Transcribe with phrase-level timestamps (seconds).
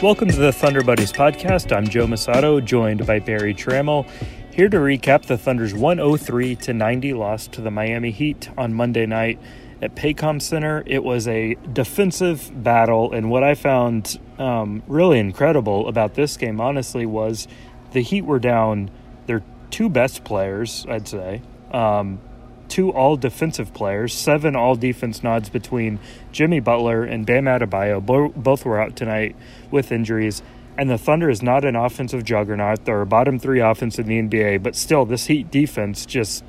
[0.00, 1.76] Welcome to the Thunder Buddies podcast.
[1.76, 4.08] I'm Joe Mussatto, joined by Berry Tramel,
[4.52, 9.06] here to recap the Thunder's 103 to 90 loss to the Miami Heat on Monday
[9.06, 9.40] night
[9.82, 10.84] at Paycom Center.
[10.86, 16.60] It was a defensive battle, and what I found um, really incredible about this game,
[16.60, 17.48] honestly, was
[17.90, 18.92] the Heat were down
[19.26, 21.42] their two best players, I'd say.
[21.72, 22.20] Um,
[22.68, 25.98] two all defensive players, seven all defense nods between
[26.32, 28.04] Jimmy Butler and Bam Adebayo.
[28.04, 29.34] Bo- both were out tonight
[29.70, 30.42] with injuries.
[30.76, 32.84] And the Thunder is not an offensive juggernaut.
[32.84, 36.44] They're a bottom three offense in the NBA, but still, this Heat defense just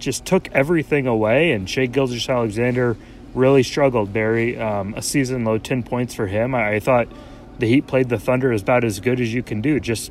[0.00, 1.52] just took everything away.
[1.52, 2.96] And Shai Gilgeous-Alexander
[3.32, 4.12] really struggled.
[4.12, 6.52] Berry, um, a season low ten points for him.
[6.52, 7.06] I, I thought
[7.60, 9.78] the Heat played the Thunder about as good as you can do.
[9.78, 10.10] Just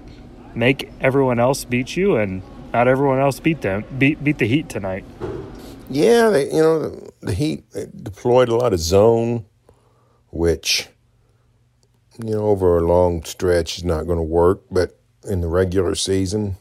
[0.55, 4.69] make everyone else beat you, and not everyone else beat them beat beat the Heat
[4.69, 5.03] tonight.
[5.89, 7.63] Yeah, they, you know the, the Heat
[8.03, 9.45] deployed a lot of zone,
[10.31, 10.87] which
[12.23, 15.95] you know over a long stretch is not going to work, but in the regular
[15.95, 16.57] season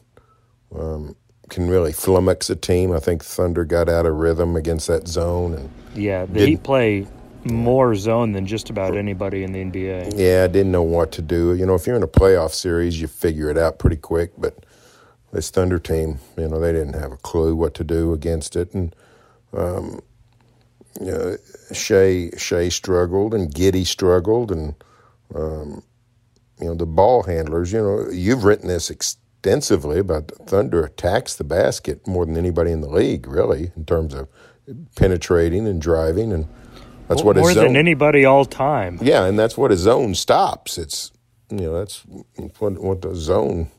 [0.75, 1.15] um,
[1.49, 2.91] can really flummox a team.
[2.91, 7.07] I think Thunder got out of rhythm against that zone, and yeah, the Heat play
[7.45, 10.13] more zone than just about anybody in the NBA.
[10.15, 11.53] Yeah, I didn't know what to do.
[11.53, 14.65] You know, if you're in a playoff series, you figure it out pretty quick, but
[15.31, 18.73] this Thunder team, you know, they didn't have a clue what to do against it,
[18.73, 18.95] and
[19.55, 20.01] um,
[20.99, 21.37] you know,
[21.71, 24.75] Shai Shai struggled and Giddey struggled, and
[25.33, 25.83] um,
[26.59, 27.71] you know the ball handlers.
[27.71, 32.81] You know, you've written this extensively about Thunder attacks the basket more than anybody in
[32.81, 34.27] the league, really, in terms of
[34.95, 36.47] penetrating and driving, and
[37.07, 38.99] that's more, what more zone, than anybody all time.
[39.01, 40.77] Yeah, and that's what a zone stops.
[40.77, 41.11] It's
[41.49, 42.03] you know that's
[42.59, 43.71] what what the zone.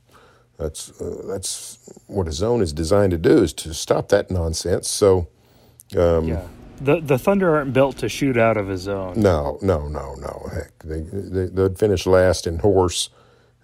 [0.59, 4.89] That's uh, that's what a zone is designed to do is to stop that nonsense.
[4.89, 5.29] So
[5.97, 6.47] um, yeah.
[6.81, 9.15] The the Thunder aren't built to shoot out of a zone.
[9.21, 10.49] No, no, no, no.
[10.53, 13.11] Heck, they, they they'd finish last in horse,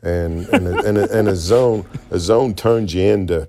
[0.03, 3.49] and and a, and, a, and a zone a zone turns you into,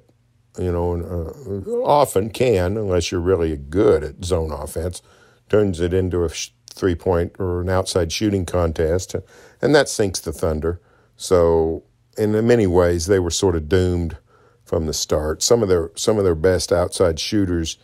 [0.57, 5.01] you know, uh, often can unless you're really good at zone offense,
[5.47, 9.15] turns it into a three point or an outside shooting contest,
[9.61, 10.81] and that sinks the Thunder.
[11.15, 11.83] So
[12.17, 14.17] in many ways, they were sort of doomed
[14.65, 15.43] from the start.
[15.43, 17.77] Some of their some of their best outside shooters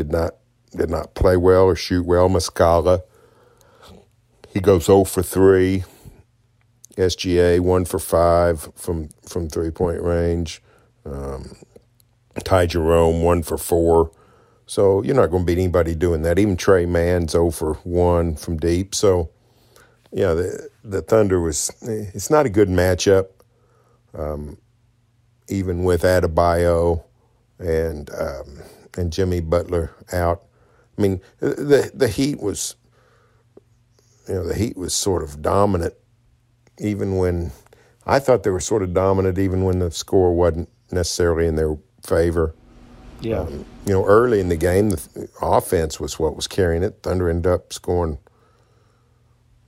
[0.00, 0.36] did not
[0.74, 2.30] did not play well or shoot well.
[2.30, 3.02] Muscala,
[4.48, 5.84] he goes 0 for 3.
[6.96, 10.62] SGA 1 for 5 from from three point range.
[11.04, 11.56] Um,
[12.42, 14.10] Ty Jerome 1 for 4.
[14.64, 16.38] So you're not going to beat anybody doing that.
[16.38, 18.94] Even Tre Mann's 0 for 1 from deep.
[18.94, 19.30] So,
[20.12, 23.28] yeah, the, the Thunder was, it's not a good matchup,
[24.14, 24.56] um,
[25.48, 27.02] even with Adebayo
[27.58, 28.62] and um,
[28.96, 30.42] and Jimmy Butler out.
[30.98, 32.76] I mean, the the Heat was,
[34.28, 35.94] you know, the Heat was sort of dominant,
[36.78, 37.52] even when
[38.06, 41.76] I thought they were sort of dominant, even when the score wasn't necessarily in their
[42.06, 42.54] favor.
[43.20, 47.00] Yeah, um, you know, early in the game, the offense was what was carrying it.
[47.02, 48.18] Thunder ended up scoring.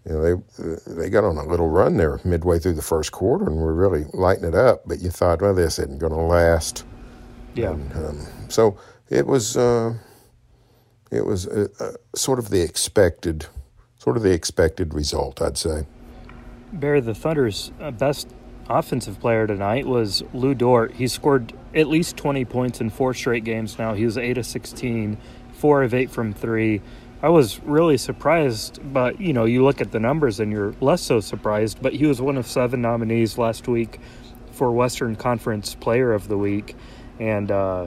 [0.05, 3.47] You know, they they got on a little run there midway through the first quarter
[3.47, 4.83] and were really lighting it up.
[4.87, 6.85] But you thought, well, this isn't going to last.
[7.55, 7.73] Yeah.
[7.73, 8.79] And, um, so
[9.13, 9.95] it was uh,
[11.11, 13.47] it was uh, uh, sort of the expected
[13.99, 15.87] sort of the expected result, I'd say.
[16.73, 18.29] Bear the Thunder's uh, best
[18.69, 20.95] offensive player tonight was Lu Dort.
[20.95, 23.95] He scored at least 20 points in four straight games now.
[23.95, 25.19] He was 8 of 16,
[25.53, 26.81] 4 of 8 from 3.
[27.23, 31.03] I was really surprised, but you know, you look at the numbers and you're less
[31.03, 34.01] so surprised, but he was one of seven nominees last week
[34.51, 36.75] for Western Conference Player of the Week
[37.21, 37.87] and uh,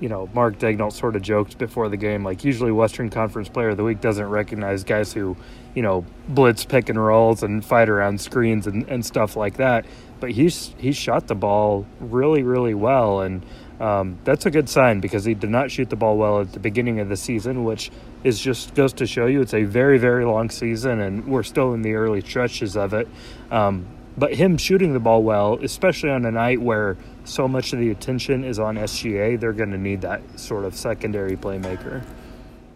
[0.00, 3.70] you know, Mark Daigneault sort of joked before the game, like usually Western Conference Player
[3.70, 5.36] of the Week doesn't recognize guys who,
[5.74, 9.86] you know, blitz pick and rolls and fight around screens and, and stuff like that.
[10.20, 13.44] But he's he shot the ball really, really well, and
[13.80, 16.60] um, that's a good sign because he did not shoot the ball well at the
[16.60, 17.90] beginning of the season, which
[18.22, 21.74] is just goes to show you it's a very, very long season, and we're still
[21.74, 23.08] in the early stretches of it.
[23.50, 23.86] Um,
[24.16, 27.90] but him shooting the ball well, especially on a night where so much of the
[27.90, 32.04] attention is on SGA, they're going to need that sort of secondary playmaker.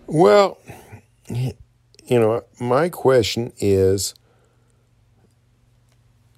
[0.07, 0.59] Well,
[1.29, 1.53] you
[2.09, 4.15] know, my question is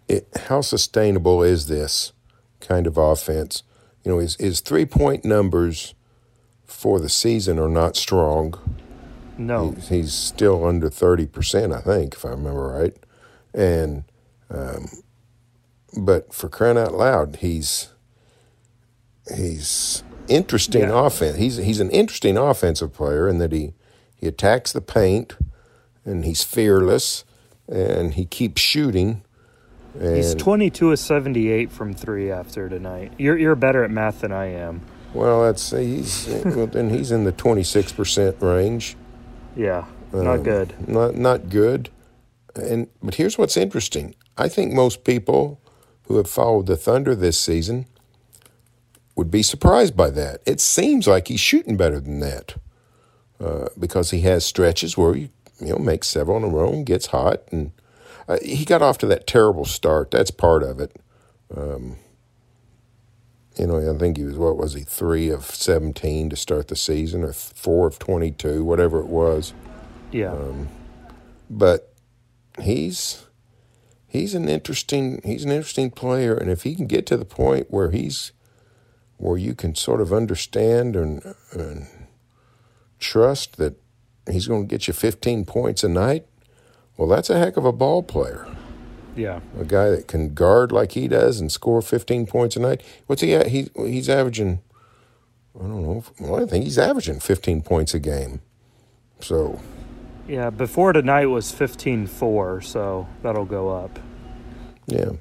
[0.09, 2.13] it, how sustainable is this
[2.59, 3.63] kind of offense?
[4.05, 5.95] You know, his, his three point numbers
[6.65, 8.55] for the season are not strong.
[9.39, 9.71] No.
[9.71, 12.97] He's, he's still under 30%, I think, if I remember right.
[13.55, 14.05] And,
[14.51, 14.87] um,
[15.97, 17.91] but for crying out loud, he's,
[19.37, 21.07] he's interesting Yeah.
[21.07, 21.37] offense.
[21.39, 23.75] He's, he's an interesting offensive player in that he,
[24.15, 25.37] he attacks the paint
[26.05, 27.25] and he's fearless
[27.69, 29.23] and he keeps shooting.
[29.99, 33.13] And, He's 22 of 78 from three after tonight.
[33.19, 34.83] You're you're better at math than I am.
[35.13, 38.97] Well, that's he's well, then he's in the twenty six percent range.
[39.57, 40.89] Yeah, not Um, good.
[40.89, 41.91] Not not good.
[42.55, 44.15] And but here's what's interesting.
[44.39, 45.61] I think most people
[46.05, 47.87] who have followed the Thunder this season
[49.21, 50.41] would be surprised by that.
[50.47, 52.55] It seems like he's shooting better than that
[53.39, 55.29] uh, because he has stretches where he
[55.61, 57.73] you know makes several in a row and gets hot and
[58.27, 60.11] uh, he got off to that terrible start.
[60.11, 60.97] That's part of it.
[61.55, 61.97] Um,
[63.59, 66.77] you know, I think he was what was he three of seventeen to start the
[66.77, 69.53] season, or four of twenty-two, whatever it was.
[70.13, 70.69] Yeah, um,
[71.51, 71.93] But
[72.59, 73.27] he's
[74.07, 77.67] he's an interesting he's an interesting player, and if he can get to the point
[77.69, 78.33] where he's
[79.21, 81.87] where you can sort of understand and, and
[82.99, 83.77] trust that
[84.31, 86.27] he's going to get you fifteen points a night,
[86.97, 88.47] well, that's a heck of a ball player
[89.17, 89.41] yeah.
[89.59, 92.83] a guy that can guard like he does and score 15 points a night.
[93.07, 93.49] What's he at?
[93.49, 94.61] He, he's averaging,
[95.55, 98.41] I don't know, well, I think he's averaging 15 points a game.
[99.21, 99.61] So,
[100.27, 103.99] Yeah, before tonight was 15-4, so that'll go up.
[104.87, 105.13] yeah.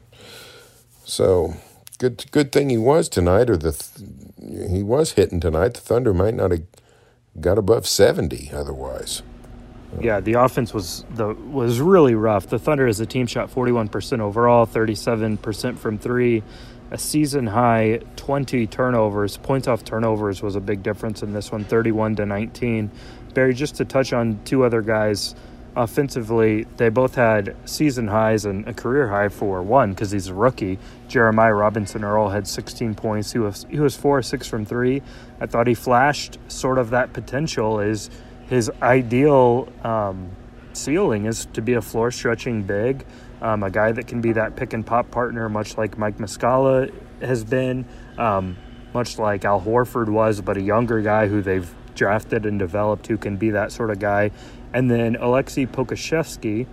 [1.04, 1.56] So,
[2.00, 5.76] good good thing he was tonight, or the th- he was hitting tonight.
[5.76, 6.64] The Thunder might not have
[7.40, 9.22] got above 70 otherwise.
[10.00, 12.48] Yeah, the offense was the was really rough.
[12.48, 16.44] The Thunder as a team shot 41% overall, 37% from 3,
[16.92, 19.38] a season high 20 turnovers.
[19.38, 22.92] Points off turnovers was a big difference in this one, 31 to 19.
[23.34, 25.36] Berry just to touch on two other guys
[25.80, 30.34] offensively, they both had season highs and a career high for one because he's a
[30.34, 30.78] rookie.
[31.08, 33.32] Jeremiah Robinson-Earl had 16 points.
[33.32, 35.02] He was he was 4 6 from 3.
[35.40, 38.10] I thought he flashed sort of that potential is
[38.48, 40.32] his ideal um,
[40.74, 43.06] ceiling is to be a floor stretching big,
[43.42, 46.94] um, a guy that can be that pick and pop partner, much like Mike Muscala
[47.22, 47.86] has been,
[48.18, 48.58] um,
[48.94, 53.18] much like Al Horford was, but a younger guy who they've drafted and developed who
[53.18, 54.32] can be that sort of guy.
[54.74, 56.68] And then Aleksej Pokusevski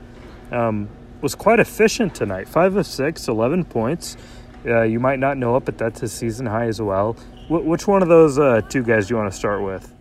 [0.53, 0.89] um,
[1.23, 4.17] was quite efficient tonight 5 of 6, 11 points.
[4.67, 7.15] Uh, you might not know it, but that's his season high as well.
[7.49, 9.93] Wh- which one of those uh, two guys do you want to start with?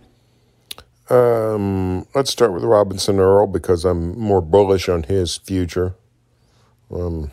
[1.08, 5.94] Um, let's start with Robinson-Earl because I'm more bullish on his future.
[6.90, 7.30] Um,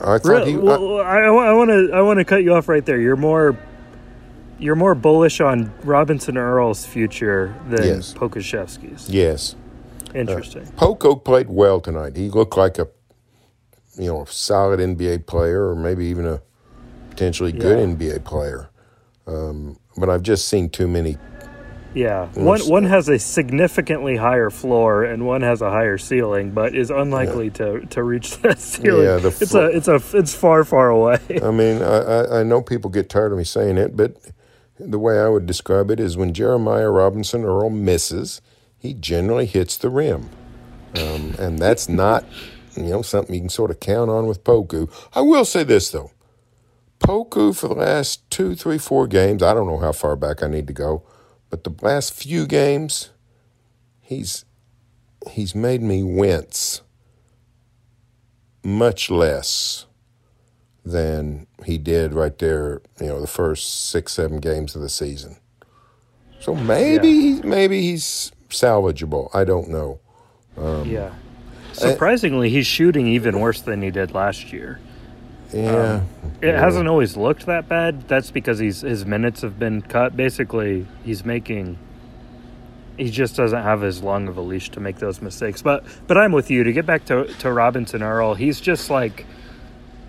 [0.00, 0.52] I thought Really?
[0.52, 0.58] he.
[0.58, 3.00] I- well, I want to I want to cut you off right there.
[3.00, 3.56] You're more
[4.58, 8.12] you're more bullish on Robinson-Earl's future than Yes.
[8.14, 9.08] Pokusevski's.
[9.08, 9.54] yes.
[10.14, 10.64] Interesting.
[10.76, 12.16] Poku played well tonight.
[12.16, 12.88] He looked like a,
[13.98, 16.40] you know, a solid NBA player, or maybe even a
[17.10, 17.94] potentially good Yeah.
[17.94, 18.70] NBA player.
[19.26, 21.18] Um, but I've just seen too many.
[21.94, 26.74] yeah, one one has a significantly higher floor and one has a higher ceiling, but
[26.74, 29.04] is unlikely to, to reach that ceiling.
[29.04, 31.18] Yeah, the it's a it's a it's far far away.
[31.42, 34.16] I mean, I, I, I know people get tired of me saying it, but
[34.78, 38.40] the way I would describe it is when Jeremiah Robinson-Earl misses,
[38.78, 40.30] he generally hits the rim,
[40.96, 42.24] um, and that's not,
[42.76, 44.90] you know, something you can sort of count on with Poku.
[45.14, 46.12] I will say this though.
[47.00, 50.46] Poku for the last two, three, four games, I don't know how far back I
[50.46, 51.02] need to go,
[51.50, 53.10] but the last few games,
[54.00, 54.44] he's
[55.30, 56.82] he's made me wince
[58.62, 59.86] much less
[60.90, 65.36] than he did right there, you know, the first six, seven games of the season.
[66.40, 67.40] So maybe Yeah.
[67.44, 69.28] maybe he's salvageable.
[69.34, 70.00] I don't know.
[70.56, 71.10] Um, yeah.
[71.72, 74.80] Surprisingly, he's shooting even worse than he did last year.
[75.52, 76.00] Yeah.
[76.02, 76.08] Um,
[76.42, 78.06] it hasn't always looked that bad.
[78.08, 80.16] That's because he's his minutes have been cut.
[80.16, 81.78] Basically, he's making.
[82.96, 85.62] He just doesn't have as long of a leash to make those mistakes.
[85.62, 88.34] But but I'm with you to get back to to Robinson-Earl.
[88.34, 89.24] He's just like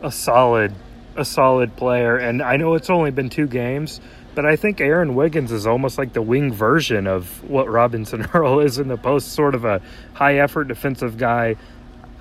[0.02, 0.74] a solid
[1.16, 2.18] a solid player.
[2.18, 4.00] And I know it's only been two games,
[4.36, 8.60] but I think Aaron Wiggins is almost like the wing version of what Robinson Earl
[8.60, 9.34] is in the post.
[9.34, 9.82] Sort of a
[10.14, 11.56] high effort defensive guy.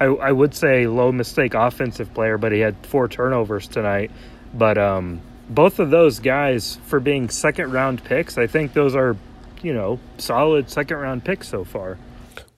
[0.01, 4.11] I, I would say low mistake offensive player, but he had four turnovers tonight.
[4.55, 9.17] But um, both of those guys, for being second round picks, I think those are
[9.63, 11.99] you know, solid second round picks so far.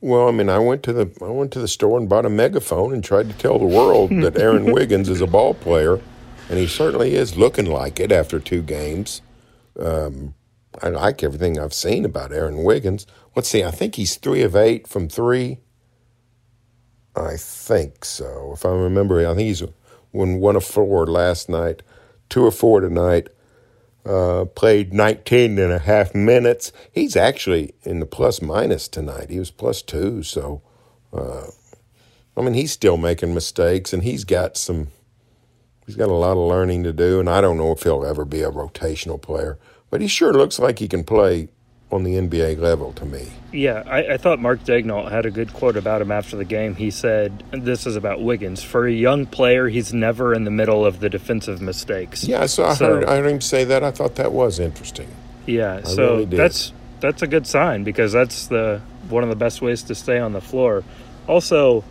[0.00, 2.30] Well, I mean, I went to the I went to the store and bought a
[2.30, 6.00] megaphone and tried to tell the world that Aaron Wiggins is a ball player,
[6.48, 9.20] and he certainly is looking like it after two games.
[9.78, 10.34] Um,
[10.82, 13.06] I like everything I've seen about Aaron Wiggins.
[13.36, 15.58] Let's see, I think he's three of eight from three.
[17.14, 18.52] I think so.
[18.54, 19.62] If I remember, I think he's
[20.12, 21.82] won one of four last night,
[22.28, 23.28] two of four tonight.
[24.04, 26.72] Uh, played 19 and a half minutes.
[26.90, 29.28] He's actually in the plus minus tonight.
[29.28, 30.22] He was plus two.
[30.22, 30.62] So,
[31.12, 31.48] uh,
[32.36, 34.88] I mean, he's still making mistakes and he's got some,
[35.84, 37.20] he's got a lot of learning to do.
[37.20, 39.58] And I don't know if he'll ever be a rotational player,
[39.90, 41.48] but he sure looks like he can play
[41.92, 43.32] on the NBA level to me.
[43.52, 46.76] Yeah, I, I, thought Mark Daigneault had a good quote about him after the game.
[46.76, 48.62] He said, "This is about Wiggins.
[48.62, 52.64] For a young player, he's never in the middle of the defensive mistakes." Yeah, so
[52.64, 53.82] I so, heard I heard him say that.
[53.82, 55.08] I thought that was interesting.
[55.46, 59.36] Yeah, I so really that's that's a good sign because that's the one of the
[59.36, 60.84] best ways to stay on the floor.
[61.26, 61.82] Also,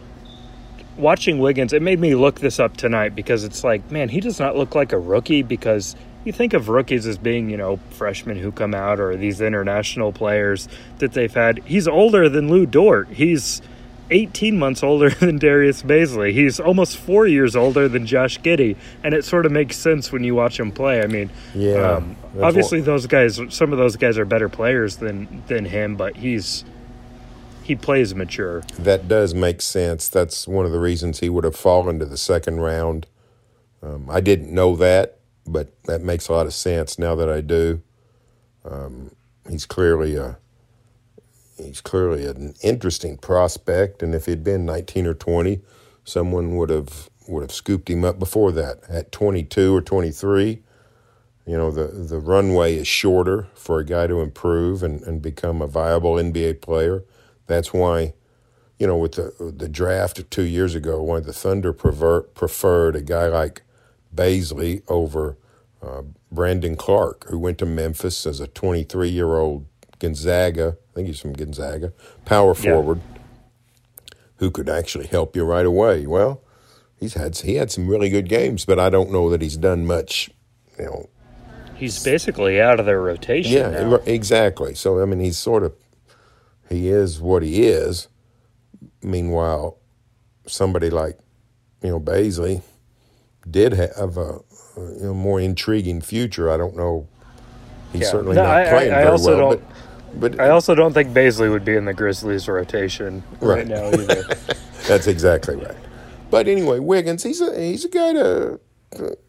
[0.97, 4.39] watching Wiggins, it made me look this up tonight because it's like, man, he does
[4.39, 5.95] not look like a rookie because
[6.25, 10.11] you think of rookies as being, you know, freshmen who come out or these international
[10.11, 10.67] players
[10.99, 11.59] that they've had.
[11.65, 13.07] He's older than Lu Dort.
[13.09, 13.61] He's
[14.11, 16.33] 18 months older than Darius Bazley.
[16.33, 20.23] He's almost four years older than Josh Giddey, and it sort of makes sense when
[20.23, 21.01] you watch him play.
[21.01, 22.85] I mean, yeah, um, obviously what...
[22.85, 26.65] those guys, some of those guys are better players than than him, but he's
[27.63, 28.61] he plays mature.
[28.79, 30.07] That does make sense.
[30.07, 33.05] That's one of the reasons he would have fallen to the second round.
[33.81, 35.18] Um, I didn't know that
[35.51, 37.81] but that makes a lot of sense now that I do.
[38.63, 39.11] Um,
[39.49, 40.37] he's clearly a
[41.57, 45.61] he's clearly an interesting prospect, and if he'd been 19 or 20,
[46.03, 48.79] someone would have would have scooped him up before that.
[48.89, 50.61] At 22 or 23,
[51.45, 55.61] you know the the runway is shorter for a guy to improve and, and become
[55.61, 57.03] a viable NBA player.
[57.47, 58.13] That's why,
[58.77, 63.01] you know, with the the draft two years ago, why the Thunder prefer, preferred a
[63.01, 63.63] guy like
[64.13, 65.37] Bazley over
[65.81, 66.01] uh,
[66.31, 69.65] Brandon Clarke, who went to Memphis as a 23 year old
[69.99, 71.93] Gonzaga, I think he's from Gonzaga,
[72.25, 74.11] power forward, yeah.
[74.37, 76.07] who could actually help you right away.
[76.07, 76.41] Well,
[76.97, 79.85] he's had he had some really good games, but I don't know that he's done
[79.85, 80.29] much.
[80.77, 81.09] You know,
[81.75, 83.51] he's basically out of their rotation.
[83.51, 83.95] Yeah, now.
[84.05, 84.73] exactly.
[84.73, 85.73] So I mean, he's sort of
[86.69, 88.07] he is what he is.
[89.01, 89.77] Meanwhile,
[90.47, 91.19] somebody like
[91.83, 92.61] you know Bazley
[93.49, 94.39] did have a,
[94.77, 96.49] a more intriguing future.
[96.49, 97.07] I don't know.
[97.91, 98.11] He's yeah.
[98.11, 99.37] certainly no, not I, playing I, I very well.
[99.37, 99.63] Don't,
[100.13, 103.67] but, but I also don't think Bazley would be in the Grizzlies rotation right, right
[103.67, 104.23] now either.
[104.87, 105.77] That's exactly right.
[106.29, 108.59] But anyway, Wiggins, he's a he's a guy to,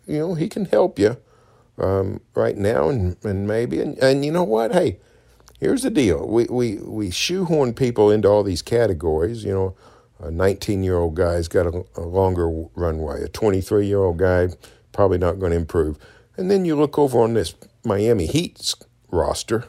[0.07, 1.17] you know, he can help you
[1.79, 4.73] um, right now and, and maybe and, and you know what?
[4.73, 4.99] Hey,
[5.59, 6.26] here's the deal.
[6.26, 9.45] We we we shoehorn people into all these categories.
[9.45, 9.76] You know,
[10.22, 13.22] a 19 year old guy's got a, a longer runway.
[13.22, 14.48] A 23 year old guy
[14.92, 15.98] probably not going to improve.
[16.36, 18.74] And then you look over on this Miami Heat's
[19.10, 19.64] roster,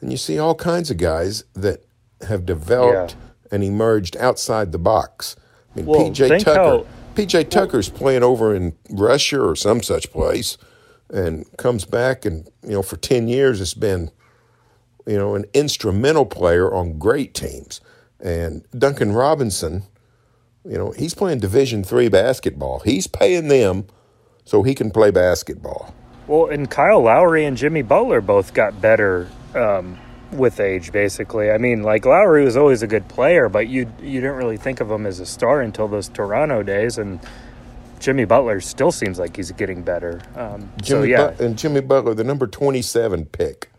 [0.00, 1.84] and you see all kinds of guys that
[2.26, 3.52] have developed yeah.
[3.52, 5.36] and emerged outside the box.
[5.72, 6.60] I mean, well, PJ Tucker.
[6.60, 10.58] How, PJ Tucker's well, playing over in Russia or some such place,
[11.10, 14.10] and comes back, and you know, for ten years, it's been,
[15.06, 17.80] you know, an instrumental player on great teams.
[18.20, 19.82] And Duncan Robinson,
[20.64, 22.80] you know, he's playing Division three basketball.
[22.80, 23.86] He's paying them
[24.44, 25.94] so he can play basketball.
[26.26, 29.98] Well, and Kyle Lowry and Jimmy Butler both got better um,
[30.32, 30.90] with age.
[30.90, 34.56] Basically, I mean, like Lowry was always a good player, but you you didn't really
[34.56, 37.20] think of him as a star until those Toronto days, and
[38.00, 40.20] Jimmy Butler still seems like he's getting better.
[40.34, 41.34] Um, Jimmy so, yeah.
[41.38, 43.70] and Jimmy Butler, the number twenty-seven pick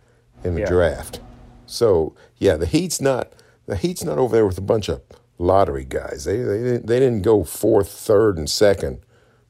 [0.43, 0.67] in the yeah.
[0.67, 1.19] draft.
[1.65, 3.33] So yeah, the Heat's not
[3.67, 5.01] the Heat's not over there with a bunch of
[5.37, 6.25] lottery guys.
[6.25, 9.01] They they they didn't go fourth, third, and second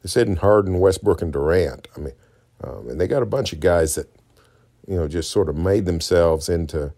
[0.07, 1.87] they said in Harden, Westbrook, and Durant.
[1.95, 2.13] I mean,
[2.63, 4.07] um, and they got a bunch of guys that,
[4.87, 6.93] you know, just sort of made themselves into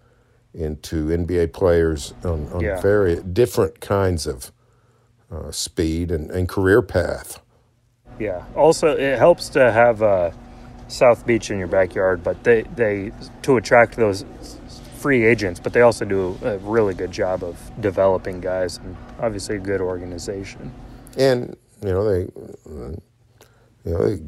[0.53, 2.81] into NBA players on, on yeah.
[2.81, 4.51] very different kinds of
[5.31, 7.39] uh, speed and, and career path.
[8.19, 8.43] Yeah.
[8.55, 10.31] Also, it helps to have uh,
[10.87, 13.11] South Beach in your backyard, but they, they
[13.43, 14.25] to attract those
[14.99, 19.55] free agents, but they also do a really good job of developing guys and obviously
[19.55, 20.73] a good organization.
[21.17, 22.19] And you know, they,
[22.69, 23.01] you
[23.85, 24.21] know, they,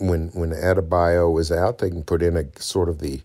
[0.00, 3.20] when when Adebayo is out, they can put in a sort of the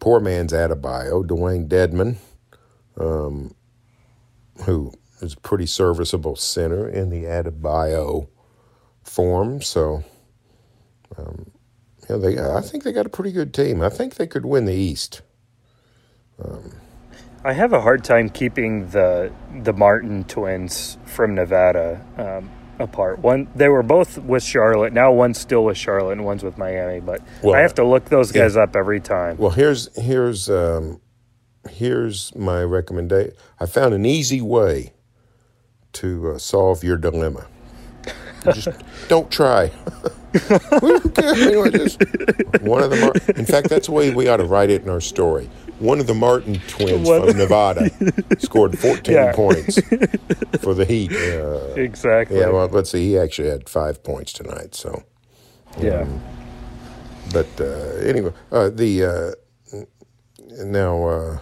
[0.00, 2.16] poor man's Adebayo, Dewayne Dedmon,
[2.98, 3.54] um,
[4.64, 8.28] who is a pretty serviceable center in the Adebayo
[9.02, 9.62] form.
[9.62, 10.04] So,
[11.16, 11.50] um,
[12.08, 13.80] yeah, they I think they got a pretty good team.
[13.80, 15.22] I think they could win the East.
[17.44, 19.32] I have a hard time keeping the
[19.62, 23.18] the Martin twins from Nevada um, apart.
[23.18, 24.92] One, they were both with Charlotte.
[24.92, 27.00] Now one's still with Charlotte and one's with Miami.
[27.00, 29.38] But Well, I have to look those guys up every time.
[29.38, 31.00] Well, here's here's um,
[31.68, 33.34] here's my recommendation.
[33.58, 34.92] I found an easy way
[35.94, 37.46] to uh, solve your dilemma.
[38.46, 38.68] You just
[39.08, 39.68] don't try.
[40.32, 41.38] Cares?
[41.38, 42.00] You know, just-
[42.62, 44.88] one of the Mar- in fact, that's the way we ought to write it in
[44.88, 45.50] our story.
[45.82, 47.90] One of the Martin twins One- from Nevada
[48.38, 49.32] scored 14 Yeah.
[49.32, 49.80] points
[50.60, 51.12] for the Heat.
[51.12, 52.38] Uh, exactly.
[52.38, 53.08] yeah, well, let's see.
[53.08, 54.74] He actually had five points tonight.
[54.76, 55.02] So,
[55.80, 56.06] yeah.
[57.32, 59.36] but uh, anyway, uh, the
[59.74, 59.84] uh,
[60.64, 61.38] now uh,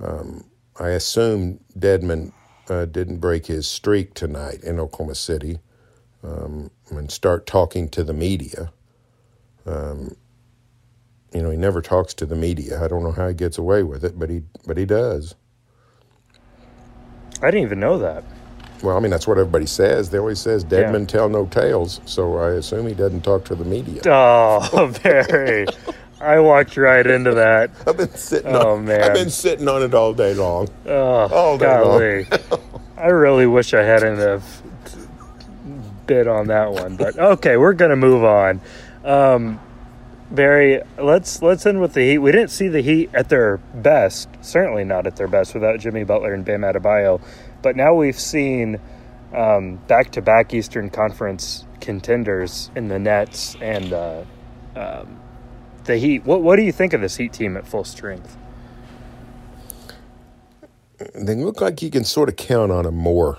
[0.00, 0.44] um,
[0.80, 2.32] I assume Dedmon
[2.70, 5.58] uh, didn't break his streak tonight in Oklahoma City
[6.22, 8.72] um, and start talking to the media.
[9.66, 10.16] Um,
[11.32, 12.82] you know, he never talks to the media.
[12.82, 15.34] I don't know how he gets away with it, but he but he does.
[17.42, 18.24] I didn't even know that.
[18.82, 20.10] Well, I mean, that's what everybody says.
[20.10, 22.00] They always says dead men tell no tales.
[22.04, 24.02] So I assume he doesn't talk to the media.
[24.06, 25.66] Oh, Berry.
[26.20, 27.70] I walked right into that.
[27.86, 28.54] I've been sitting.
[28.54, 29.02] Oh, on, man.
[29.02, 30.68] I've been sitting on it all day long.
[30.86, 31.84] Oh, All day long.
[31.84, 32.26] golly.
[32.96, 34.62] I really wish I hadn't have
[36.06, 36.96] bid on that one.
[36.96, 38.60] But okay, we're gonna move on.
[39.04, 39.60] Um,
[40.30, 42.18] Berry, let's let's end with the Heat.
[42.18, 46.04] We didn't see the Heat at their best, certainly not at their best without Jimmy
[46.04, 47.20] Butler and Bam Adebayo.
[47.62, 48.78] But now we've seen
[49.34, 54.24] um, back-to-back Eastern Conference contenders in the Nets and uh,
[54.76, 55.18] um,
[55.84, 56.24] the Heat.
[56.24, 58.36] What what do you think of this Heat team at full strength?
[61.14, 63.38] They look like you can sort of count on them more.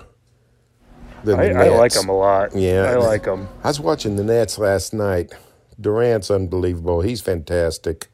[1.22, 2.56] Than I, the I like them a lot.
[2.56, 3.48] Yeah, I like them.
[3.62, 5.32] I was watching the Nets last night.
[5.80, 7.00] Durant's unbelievable.
[7.00, 8.08] He's fantastic.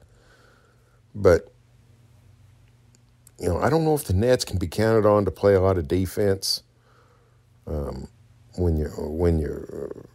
[1.15, 1.53] But
[3.39, 5.61] you know, I don't know if the Nets can be counted on to play a
[5.61, 6.63] lot of defense.
[7.67, 8.09] Um,
[8.57, 10.07] when you when you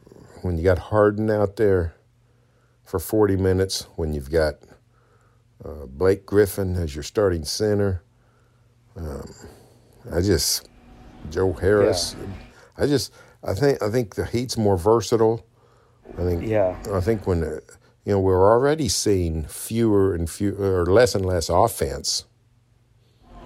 [0.41, 1.95] when you got Harden out there
[2.83, 4.55] for forty minutes, when you've got
[5.63, 8.03] uh, Blake Griffin as your starting center,
[8.95, 9.29] um,
[10.11, 10.67] I just
[11.29, 12.15] Joe Harris.
[12.77, 15.45] I just I think I think the Heat's more versatile.
[16.17, 16.75] I think Yeah.
[16.93, 21.49] I think when you know we're already seeing fewer and fewer or less and less
[21.49, 22.25] offense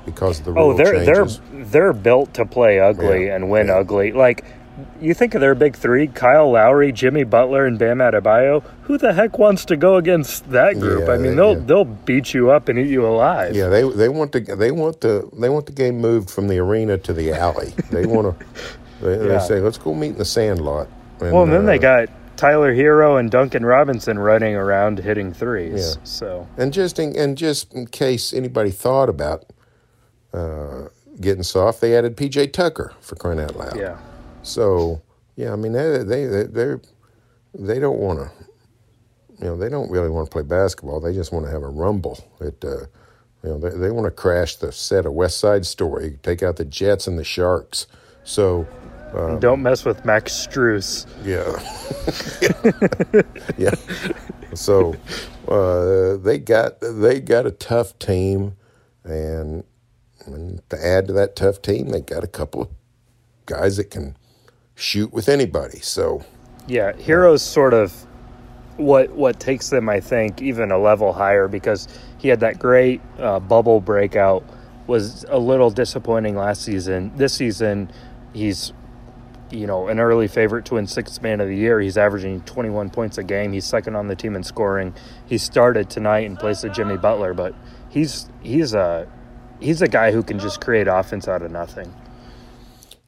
[0.06, 1.39] because of the Oh, they're changes.
[1.51, 3.78] they're they're built to play ugly Yeah, and win yeah.
[3.80, 4.12] ugly.
[4.12, 4.43] Like
[4.99, 8.62] you think of their big three: Kyle Lowry, Jimmy Butler, and Bam Adebayo.
[8.84, 11.08] Who the heck wants to go against that group?
[11.08, 11.63] Yeah, I mean, they- they'll yeah.
[11.65, 13.56] they'll beat you up and eat you alive.
[13.56, 16.60] Yeah, they they want the they want the they want the game moved from the
[16.60, 17.73] arena to the alley.
[17.89, 18.45] They want to.
[19.01, 20.88] They, they say, "Let's go meet in the sandlot."
[21.21, 25.34] And, Well, and then they uh, got Tyler Herro and Duncan Robinson running around hitting
[25.34, 25.95] threes.
[25.98, 26.04] Yeah.
[26.04, 29.45] So And just in, and just in case anybody thought about
[30.34, 30.89] uh,
[31.21, 33.78] getting soft, they added PJ Tucker for crying out loud.
[33.78, 33.98] yeah,
[34.43, 35.02] So
[35.36, 36.82] yeah, I mean they they they they're,
[37.54, 38.32] they don't want to,
[39.39, 41.00] you know, they don't really want to play basketball.
[41.00, 42.19] They just want to have a rumble.
[42.41, 42.88] It, uh,
[43.43, 46.58] you know, they they want to crash the set of West Side Story, take out
[46.58, 47.88] the Jets and the Sharks.
[48.24, 48.67] So
[49.39, 51.06] don't mess with Max Strus.
[51.23, 51.51] yeah,
[53.58, 53.73] yeah.
[54.54, 54.95] So
[55.47, 58.56] uh, they got they got a tough team,
[59.04, 59.63] and,
[60.25, 62.69] and to add to that tough team, they got a couple of
[63.45, 64.17] guys that can
[64.75, 65.80] shoot with anybody.
[65.80, 66.23] So
[66.67, 67.93] Yeah, Herro's sort of
[68.78, 73.01] what what takes them, I think, even a level higher because he had that great
[73.19, 74.43] uh, bubble breakout.
[74.88, 77.12] Was a little disappointing last season.
[77.15, 77.91] This season,
[78.34, 78.71] he's
[79.55, 81.79] you know an early favorite to win sixth man of the year.
[81.79, 83.53] He's averaging 21 points a game.
[83.53, 84.93] He's second on the team in scoring.
[85.25, 87.55] He started tonight in place of Jimmy Butler, but
[87.89, 89.07] he's he's a
[89.59, 91.93] he's a guy who can just create offense out of nothing.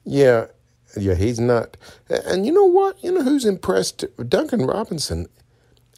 [0.03, 0.47] Yeah,
[0.95, 1.77] yeah, he's not.
[2.09, 3.03] And you know what?
[3.03, 4.05] You know who's impressed?
[4.27, 5.27] Duncan Robinson.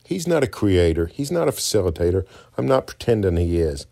[0.04, 1.06] He's not a creator.
[1.06, 2.26] He's not a facilitator.
[2.58, 3.86] I'm not pretending he is.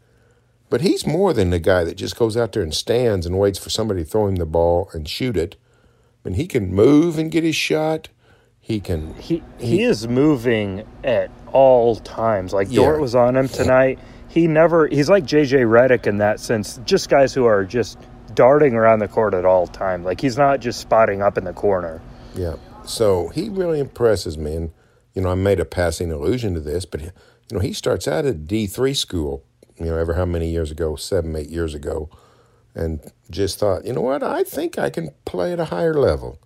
[0.70, 3.60] But he's more than the guy that just goes out there and stands and waits
[3.60, 5.56] for somebody to throw him the ball and shoot it.
[6.30, 8.10] Mean, he can move and get his shot.
[8.60, 9.14] He can.
[9.16, 12.54] he he is moving at all times.
[12.54, 12.82] Like Yeah.
[12.82, 13.98] Dort was on him tonight.
[14.28, 16.80] He never he's like JJ Redick in that sense.
[16.86, 17.98] Just guys who are just
[18.34, 20.04] darting around the court at all time.
[20.04, 22.02] Like he's not just spotting up in the corner.
[22.36, 22.56] Yeah.
[22.86, 24.56] So he really impresses me.
[24.56, 24.72] And,
[25.14, 27.12] you know, I made a passing allusion to this, but, you
[27.52, 29.44] know, he starts out at D3 school,
[29.78, 32.10] you know, ever how many years ago, seven, eight years ago,
[32.76, 36.40] and just thought, you know what, I think I can play at a higher level.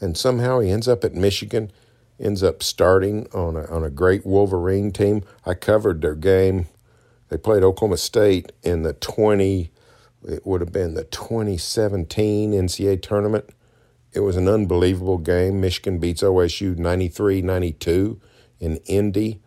[0.00, 1.70] And somehow he ends up at Michigan,
[2.20, 5.22] ends up starting on a, on a great Wolverine team.
[5.46, 6.66] I covered their game.
[7.28, 9.70] they played Oklahoma State in the 20,
[10.28, 13.50] it would have been the 2017 NCAA tournament.
[14.12, 15.60] It was an unbelievable game.
[15.60, 18.20] Michigan beats OSU 93 92
[18.60, 19.40] in Indy.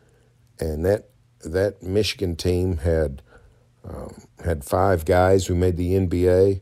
[0.60, 1.10] And that,
[1.44, 3.22] that Michigan team had,
[3.84, 6.62] um, had five guys who made the NBA.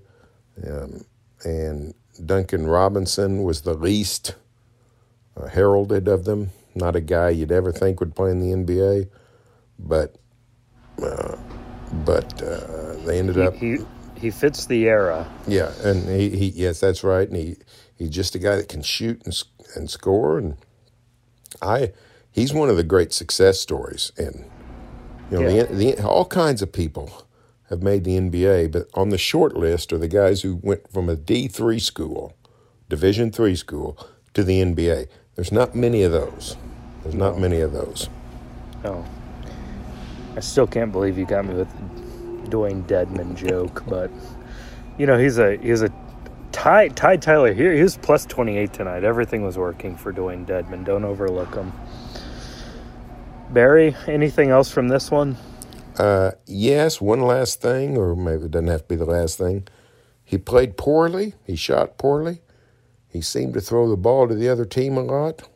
[0.68, 1.06] Um,
[1.44, 4.36] and Duncan Robinson was the least
[5.36, 6.52] uh, heralded of them.
[6.76, 9.10] Not a guy you'd ever think would play in the NBA,
[9.80, 10.16] but
[11.02, 11.36] uh,
[12.06, 13.56] but uh, they ended He, up.
[13.56, 13.78] he
[14.16, 15.30] he fits the era.
[15.48, 17.58] Yeah, and he, he yes, that's right, and he
[17.96, 19.44] he's just a guy that can shoot and
[19.76, 20.56] and score, and
[21.62, 21.92] I
[22.32, 24.50] he's one of the great success stories, and
[25.30, 25.64] you know Yeah.
[25.64, 27.28] the, the all kinds of people
[27.74, 31.10] have made the NBA, but on the short list are the guys who went from
[31.10, 32.38] a D three school,
[32.88, 33.98] Division three school,
[34.34, 35.08] to the NBA.
[35.36, 36.56] There's not many of those.
[37.02, 38.10] There's not many of those.
[38.86, 39.06] Oh,
[40.36, 41.70] I still can't believe you got me with
[42.50, 44.12] Dewayne Dedmon joke, but
[44.98, 45.92] you know he's a he's a
[46.52, 47.74] Ty Ty Tyler here.
[47.74, 49.04] He was plus twenty eight tonight.
[49.04, 50.86] Everything was working for Dewayne Dedmon.
[50.86, 51.74] Don't overlook him.
[53.50, 55.38] Berry, anything else from this one?
[55.98, 59.68] Uh, yes, one last thing, or maybe it doesn't have to be the last thing.
[60.24, 61.34] He played poorly.
[61.46, 62.42] He shot poorly.
[63.08, 65.48] He seemed to throw the ball to the other team a lot.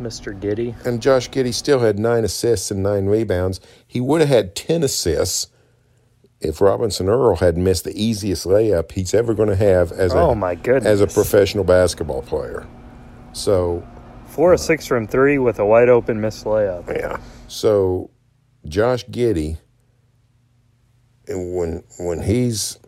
[0.00, 0.38] Mr.
[0.38, 0.74] Giddey.
[0.86, 3.60] And Josh Giddey still had nine assists and nine rebounds.
[3.86, 5.48] He would have had 10 assists
[6.40, 10.34] if Robinson-Earl had missed the easiest layup he's ever going to have as a, Oh,
[10.36, 10.86] my goodness.
[10.86, 12.64] as a professional basketball player.
[13.32, 13.86] So,
[14.26, 16.86] Four or six from three with a wide open missed layup.
[16.96, 17.18] Yeah.
[17.48, 18.10] So
[18.68, 19.58] Josh Giddey,
[21.26, 22.78] and when when he's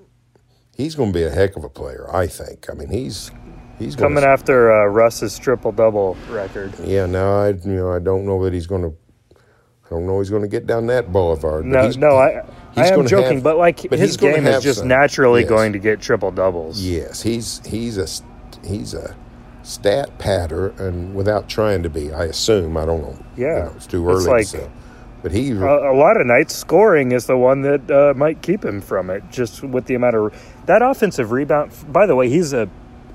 [0.76, 2.68] he's going to be a heck of a player, I think.
[2.70, 3.30] I mean, he's
[3.78, 6.72] he's gonna, Coming after uh, Russ's triple double record.
[6.82, 7.06] Yeah.
[7.06, 8.94] Now I you know I don't know that he's going to.
[9.86, 11.64] I don't know he's going to get down that boulevard.
[11.64, 12.42] No, he's- no, I
[12.76, 14.88] I am joking, have- but like but his game is just some.
[14.88, 15.48] naturally Yes.
[15.48, 16.80] going to get triple doubles.
[16.80, 18.06] Yes, he's he's a
[18.64, 19.16] he's a
[19.64, 22.76] stat patter, and without trying to be, I assume.
[22.76, 23.18] I don't know.
[23.36, 23.64] You Yeah.
[23.64, 24.70] know, it's too It's early like- to say.
[25.22, 28.64] But he A, a lot of nights, scoring is the one that uh, might keep
[28.64, 29.22] him from it.
[29.30, 31.72] Just with the amount of that offensive rebound.
[31.92, 32.68] By the way, he's a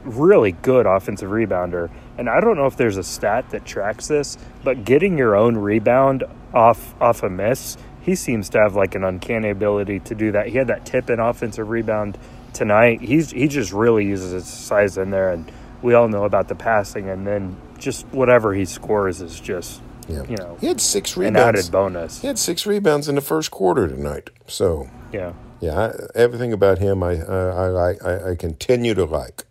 [0.04, 4.38] really good offensive rebounder, and I don't know if there's a stat that tracks this,
[4.64, 9.04] but getting your own rebound off off a miss, he seems to have like an
[9.04, 10.48] uncanny ability to do that.
[10.48, 12.20] He had that tip in offensive rebound
[12.54, 13.02] tonight.
[13.02, 16.56] He's he just really uses his size in there, and we all know about the
[16.56, 20.24] passing, and then just whatever he scores is just yeah.
[20.30, 21.40] you know he had six rebounds.
[21.40, 22.22] an added bonus.
[22.22, 24.30] He had six rebounds in the first quarter tonight.
[24.48, 25.34] So Yeah.
[25.62, 28.04] yeah, I, everything about him, I I, I like.
[28.06, 29.46] I, I continue to like.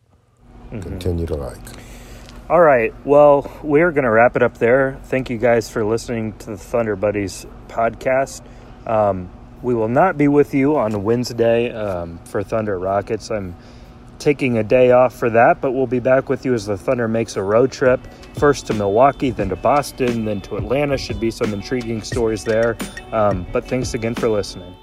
[0.71, 0.81] Mm-hmm.
[0.81, 1.59] Continue to like.
[2.51, 2.93] All right.
[3.07, 5.01] Well, we're going to wrap it up there.
[5.05, 8.43] Thank you guys for listening to the Thunder Buddies podcast.
[8.87, 9.31] Um,
[9.63, 13.31] we will not be with you on Wednesday um, for Thunder Rockets.
[13.31, 13.57] I'm
[14.19, 17.09] taking a day off for that, but we'll be back with you as the Thunder
[17.09, 18.01] makes a road trip.
[18.35, 20.97] First to Milwaukee, then to Boston, then to Atlanta.
[20.97, 22.77] Should be some intriguing stories there.
[23.13, 24.75] Um, but thanks again for listening.